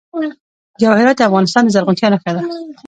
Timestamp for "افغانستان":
1.29-1.63